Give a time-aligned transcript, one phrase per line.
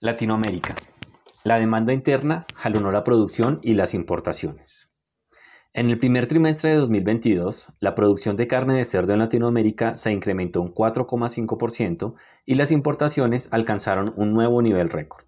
[0.00, 0.76] Latinoamérica.
[1.42, 4.92] La demanda interna jalonó la producción y las importaciones.
[5.72, 10.12] En el primer trimestre de 2022, la producción de carne de cerdo en Latinoamérica se
[10.12, 12.14] incrementó un 4,5%
[12.46, 15.24] y las importaciones alcanzaron un nuevo nivel récord.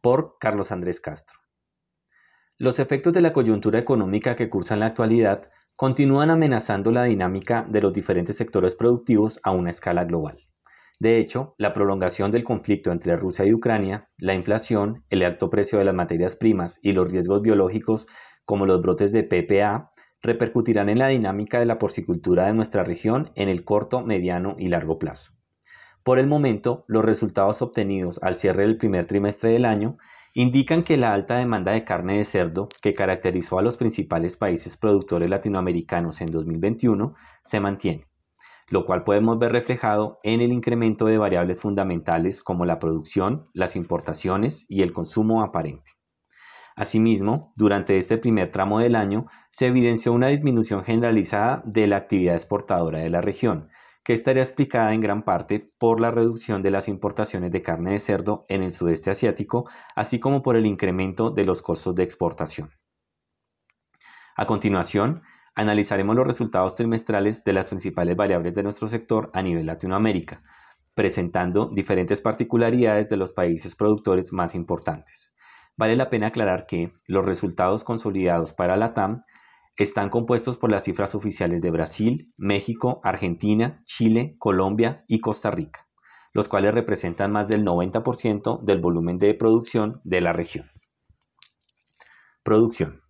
[0.00, 1.38] Por Carlos Andrés Castro.
[2.58, 7.64] Los efectos de la coyuntura económica que cursa en la actualidad continúan amenazando la dinámica
[7.68, 10.36] de los diferentes sectores productivos a una escala global.
[10.98, 15.78] De hecho, la prolongación del conflicto entre Rusia y Ucrania, la inflación, el alto precio
[15.78, 18.06] de las materias primas y los riesgos biológicos
[18.46, 19.92] como los brotes de PPA
[20.22, 24.68] repercutirán en la dinámica de la porcicultura de nuestra región en el corto, mediano y
[24.68, 25.32] largo plazo.
[26.02, 29.98] Por el momento, los resultados obtenidos al cierre del primer trimestre del año
[30.32, 34.76] indican que la alta demanda de carne de cerdo que caracterizó a los principales países
[34.76, 38.06] productores latinoamericanos en 2021 se mantiene
[38.68, 43.76] lo cual podemos ver reflejado en el incremento de variables fundamentales como la producción, las
[43.76, 45.92] importaciones y el consumo aparente.
[46.74, 52.34] Asimismo, durante este primer tramo del año se evidenció una disminución generalizada de la actividad
[52.34, 53.70] exportadora de la región,
[54.04, 57.98] que estaría explicada en gran parte por la reducción de las importaciones de carne de
[57.98, 62.70] cerdo en el sudeste asiático, así como por el incremento de los costos de exportación.
[64.36, 65.22] A continuación,
[65.56, 70.42] analizaremos los resultados trimestrales de las principales variables de nuestro sector a nivel Latinoamérica,
[70.94, 75.34] presentando diferentes particularidades de los países productores más importantes.
[75.76, 79.24] Vale la pena aclarar que los resultados consolidados para la TAM
[79.76, 85.86] están compuestos por las cifras oficiales de Brasil, México, Argentina, Chile, Colombia y Costa Rica,
[86.32, 90.70] los cuales representan más del 90% del volumen de producción de la región.
[92.42, 93.05] Producción.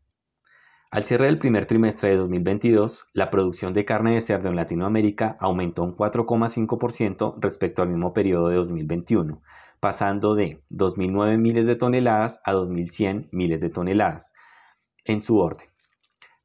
[0.96, 5.36] Al cierre del primer trimestre de 2022, la producción de carne de cerdo en Latinoamérica
[5.40, 9.42] aumentó un 4,5% respecto al mismo periodo de 2021,
[9.78, 14.32] pasando de 2.009 miles de toneladas a 2.100 miles de toneladas,
[15.04, 15.68] en su orden.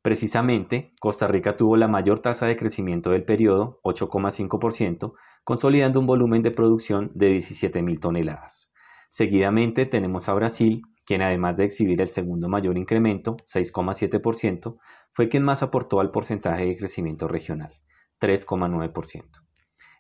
[0.02, 5.14] Precisamente, Costa Rica tuvo la mayor tasa de crecimiento del periodo, 8,5%,
[5.46, 8.70] consolidando un volumen de producción de 17.000 toneladas.
[9.08, 14.78] Seguidamente tenemos a Brasil, quien además de exhibir el segundo mayor incremento, 6,7%,
[15.14, 17.72] fue quien más aportó al porcentaje de crecimiento regional,
[18.20, 19.26] 3,9%.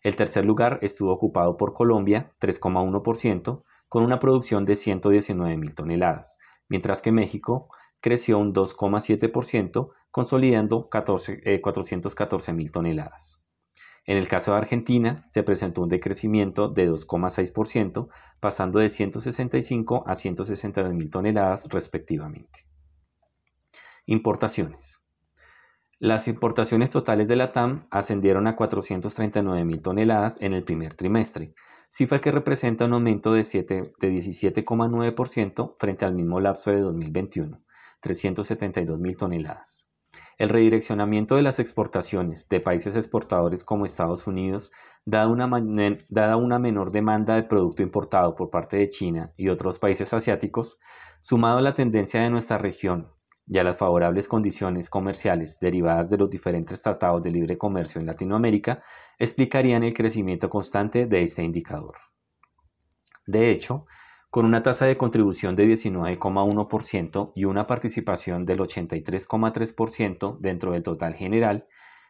[0.03, 6.37] El tercer lugar estuvo ocupado por Colombia, 3,1%, con una producción de 119 mil toneladas,
[6.69, 7.67] mientras que México
[7.99, 13.40] creció un 2,7%, consolidando 414 eh, mil toneladas.
[14.05, 20.15] En el caso de Argentina, se presentó un decrecimiento de 2,6%, pasando de 165 a
[20.15, 22.65] 162 mil toneladas respectivamente.
[24.07, 24.99] Importaciones.
[25.99, 31.53] Las importaciones totales de la TAM ascendieron a 439 mil toneladas en el primer trimestre,
[31.91, 37.63] cifra que representa un aumento de, de 17,9% frente al mismo lapso de 2021,
[38.01, 39.90] 372 mil toneladas.
[40.41, 44.71] El redireccionamiento de las exportaciones de países exportadores como Estados Unidos,
[45.05, 50.11] dada una, una, menor demanda de producto importado por parte de China y otros países
[50.13, 50.79] asiáticos,
[51.19, 53.11] sumado a la tendencia de nuestra región
[53.45, 58.07] y a las favorables condiciones comerciales derivadas de los diferentes tratados de libre comercio en
[58.07, 58.81] Latinoamérica,
[59.19, 61.97] explicarían el crecimiento constante de este indicador.
[63.27, 63.85] De hecho,
[64.31, 71.15] con una tasa de contribución de 19,1% y una participación del 83,3% dentro del total
[71.15, 71.67] general,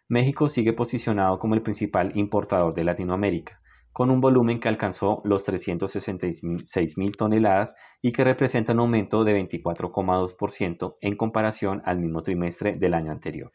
[0.07, 3.59] México sigue posicionado como el principal importador de Latinoamérica,
[3.91, 9.43] con un volumen que alcanzó los 366 mil toneladas y que representa un aumento de
[9.43, 13.51] 24,2% en comparación al mismo trimestre del año anterior.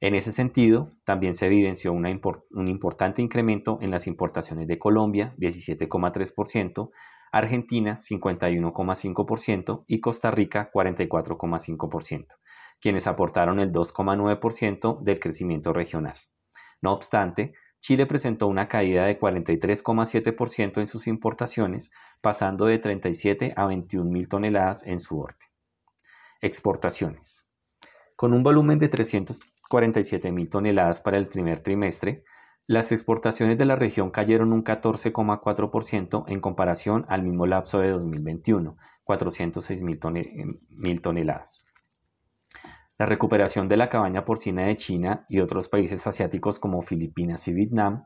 [0.00, 6.90] En ese sentido, también se evidenció un importante incremento en las importaciones de Colombia, 17,3%,
[7.32, 12.26] Argentina 51,5% y Costa Rica 44,5%,
[12.80, 16.16] quienes aportaron el 2,9% del crecimiento regional.
[16.82, 23.66] No obstante, Chile presentó una caída de 43,7% en sus importaciones, pasando de 37 a
[23.66, 25.48] 21 mil toneladas en su orden.
[26.42, 27.46] Exportaciones.
[28.16, 32.24] Con un volumen de 347 mil toneladas para el primer trimestre,
[32.66, 38.76] las exportaciones de la región cayeron un 14,4% en comparación al mismo lapso de 2021,
[39.04, 41.64] 406 mil toneladas.
[42.98, 47.54] La recuperación de la cabaña porcina de China y otros países asiáticos como Filipinas y
[47.54, 48.04] Vietnam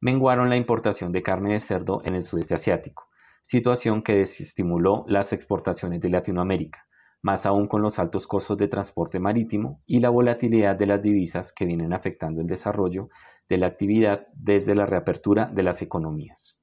[0.00, 3.08] menguaron la importación de carne de cerdo en el sudeste asiático,
[3.42, 6.86] situación que desestimuló las exportaciones de Latinoamérica,
[7.22, 11.52] más aún con los altos costos de transporte marítimo y la volatilidad de las divisas
[11.52, 13.08] que vienen afectando el desarrollo
[13.48, 16.60] de la actividad desde la reapertura de las economías.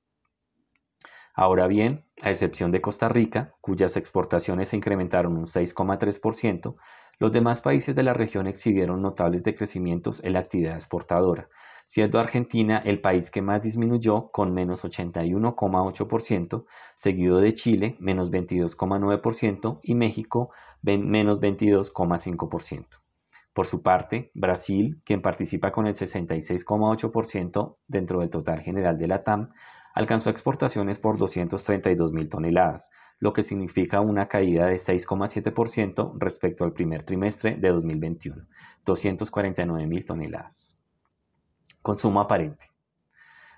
[1.35, 6.75] Ahora bien, a excepción de Costa Rica, cuyas exportaciones se incrementaron un 6,3%,
[7.24, 11.48] los demás países de la región exhibieron notables decrecimientos en la actividad exportadora,
[11.86, 16.66] siendo Argentina el país que más disminuyó con menos 81,8%,
[16.98, 22.88] seguido de Chile menos 22,9% y México menos 22,5%.
[23.54, 29.24] Por su parte, Brasil, quien participa con el 66,8% dentro del total general de la
[29.24, 29.54] TAM,
[29.94, 36.74] alcanzó exportaciones por 232 mil toneladas, lo que significa una caída de 6,7% respecto al
[36.74, 38.48] primer trimestre de 2021,
[38.86, 40.75] 249 mil toneladas.
[41.81, 42.74] Consumo aparente.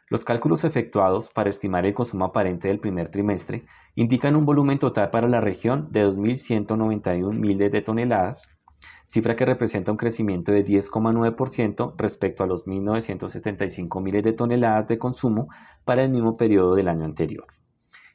[0.08, 3.66] Los cálculos efectuados para estimar el consumo aparente del primer trimestre
[3.96, 8.56] indican un volumen total para la región de 2.191 miles de toneladas,
[9.08, 15.00] cifra que representa un crecimiento de 10,9% respecto a los 1.975 miles de toneladas de
[15.00, 15.48] consumo
[15.86, 17.55] para el mismo periodo del año anterior.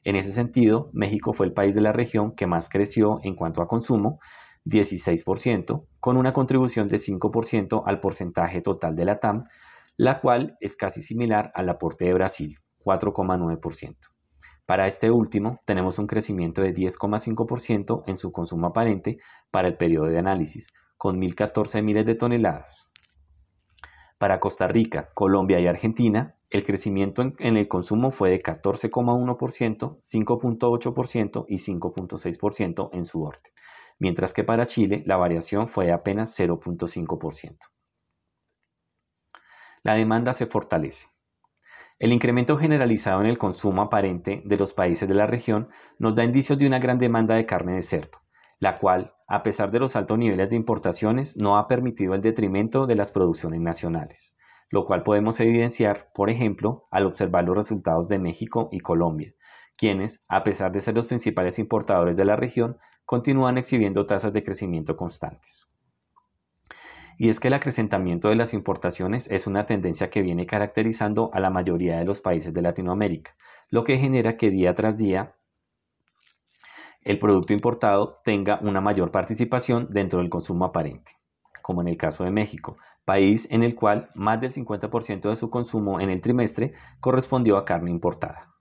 [0.04, 3.60] En ese sentido, México fue el país de la región que más creció en cuanto
[3.60, 4.18] a consumo,
[4.64, 9.44] 16%, con una contribución de 5% al porcentaje total de la TAM,
[9.96, 13.96] la cual es casi similar al aporte de Brasil, 4,9%.
[14.64, 19.18] Para este último, tenemos un crecimiento de 10,5% en su consumo aparente
[19.50, 22.89] para el periodo de análisis, con 1.014 miles de toneladas.
[24.20, 31.46] Para Costa Rica, Colombia y Argentina, el crecimiento en, el consumo fue de 14,1%, 5,8%
[31.48, 33.50] y 5,6% en su orden,
[33.98, 37.56] mientras que para Chile la variación fue de apenas 0,5%.
[39.84, 41.08] La demanda se fortalece.
[41.98, 46.24] El incremento generalizado en el consumo aparente de los países de la región nos da
[46.24, 48.18] indicios de una gran demanda de carne de cerdo,
[48.60, 52.86] la cual, a pesar de los altos niveles de importaciones, no ha permitido el detrimento
[52.86, 54.36] de las producciones nacionales,
[54.68, 59.34] lo cual podemos evidenciar, por ejemplo, al observar los resultados de México y Colombia,
[59.78, 62.76] quienes, a pesar de ser los principales importadores de la región,
[63.06, 65.72] continúan exhibiendo tasas de crecimiento constantes.
[67.16, 71.40] Y es que el acrecentamiento de las importaciones es una tendencia que viene caracterizando a
[71.40, 73.36] la mayoría de los países de Latinoamérica,
[73.70, 75.34] lo que genera que día tras día
[77.02, 81.12] el producto importado tenga una mayor participación dentro del consumo aparente,
[81.62, 85.50] como en el caso de México, país en el cual más del 50% de su
[85.50, 88.54] consumo en el trimestre correspondió a carne importada.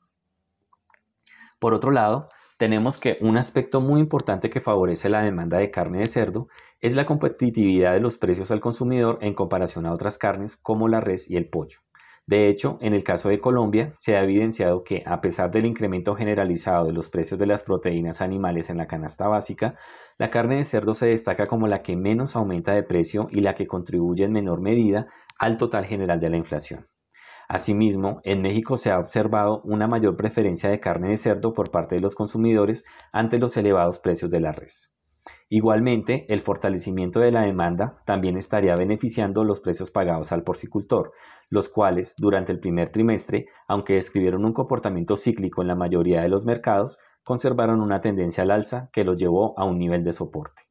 [1.59, 5.99] Por otro lado, tenemos que un aspecto muy importante que favorece la demanda de carne
[5.99, 6.47] de cerdo
[6.81, 11.01] es la competitividad de los precios al consumidor en comparación a otras carnes como la
[11.01, 11.79] res y el pollo.
[12.29, 16.13] De hecho, en el caso de Colombia, se ha evidenciado que, a pesar del incremento
[16.13, 19.79] generalizado de los precios de las proteínas animales en la canasta básica,
[20.19, 23.55] la carne de cerdo se destaca como la que menos aumenta de precio y la
[23.55, 25.07] que contribuye en menor medida
[25.39, 26.87] al total general de la inflación.
[27.47, 31.95] Asimismo, en México se ha observado una mayor preferencia de carne de cerdo por parte
[31.95, 34.93] de los consumidores ante los elevados precios de la res.
[35.49, 41.11] Igualmente, el fortalecimiento de la demanda también estaría beneficiando los precios pagados al porcicultor,
[41.49, 46.29] los cuales, durante el primer trimestre, aunque describieron un comportamiento cíclico en la mayoría de
[46.29, 50.63] los mercados, conservaron una tendencia al alza que los llevó a un nivel de soporte.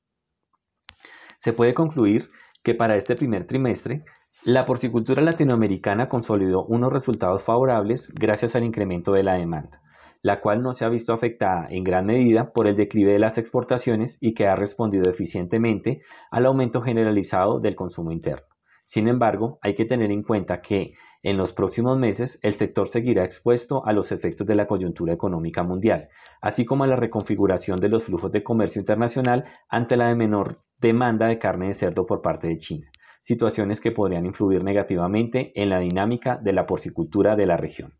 [1.38, 2.30] Se puede concluir
[2.62, 4.04] que para este primer trimestre
[4.44, 9.82] la porcicultura latinoamericana consolidó unos resultados favorables gracias al incremento de la demanda,
[10.22, 13.38] la cual no se ha visto afectada en gran medida por el declive de las
[13.38, 18.46] exportaciones y que ha respondido eficientemente al aumento generalizado del consumo interno.
[18.84, 23.24] Sin embargo, hay que tener en cuenta que en los próximos meses el sector seguirá
[23.24, 26.08] expuesto a los efectos de la coyuntura económica mundial,
[26.40, 30.58] así como a la reconfiguración de los flujos de comercio internacional ante la de menor
[30.78, 35.70] demanda de carne de cerdo por parte de China situaciones que podrían influir negativamente en
[35.70, 37.92] la dinámica de la porcicultura de la región.